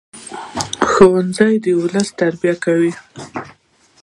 [0.89, 2.91] ښوونځی د ولس تربیه کوي